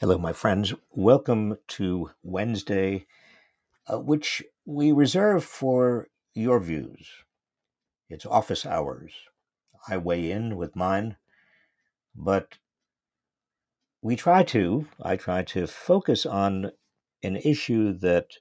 [0.00, 0.72] Hello, my friends.
[0.92, 3.06] Welcome to Wednesday,
[3.88, 7.08] uh, which we reserve for your views.
[8.08, 9.10] It's office hours.
[9.88, 11.16] I weigh in with mine,
[12.14, 12.58] but
[14.00, 16.70] we try to, I try to focus on
[17.24, 18.34] an issue that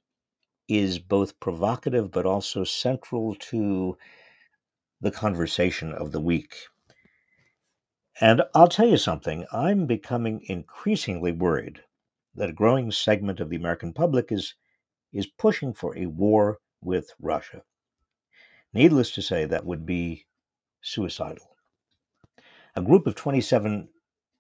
[0.67, 3.97] is both provocative but also central to
[5.01, 6.53] the conversation of the week.
[8.19, 11.83] And I'll tell you something, I'm becoming increasingly worried
[12.33, 14.55] that a growing segment of the American public is
[15.13, 17.61] is pushing for a war with Russia.
[18.73, 20.25] Needless to say, that would be
[20.81, 21.55] suicidal.
[22.75, 23.89] A group of 27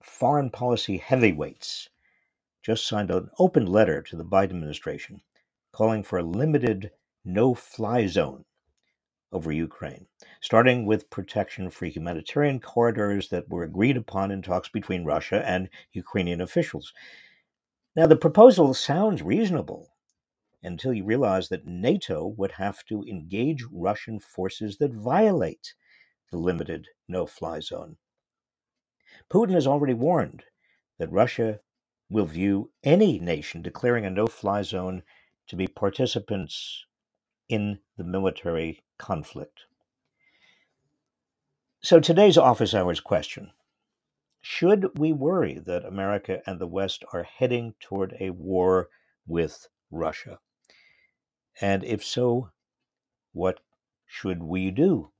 [0.01, 1.89] foreign policy heavyweights
[2.63, 5.21] just signed an open letter to the Biden administration
[5.71, 6.91] calling for a limited
[7.23, 8.45] no fly zone
[9.31, 10.07] over Ukraine,
[10.41, 15.69] starting with protection for humanitarian corridors that were agreed upon in talks between Russia and
[15.91, 16.93] Ukrainian officials.
[17.95, 19.89] Now, the proposal sounds reasonable
[20.63, 25.73] until you realize that NATO would have to engage Russian forces that violate
[26.31, 27.97] the limited no fly zone.
[29.29, 30.43] Putin has already warned
[30.99, 31.59] that Russia
[32.09, 35.03] will view any nation declaring a no fly zone
[35.47, 36.85] to be participants
[37.49, 39.61] in the military conflict.
[41.81, 43.51] So, today's office hours question
[44.41, 48.89] Should we worry that America and the West are heading toward a war
[49.25, 50.39] with Russia?
[51.61, 52.51] And if so,
[53.33, 53.59] what
[54.05, 55.11] should we do?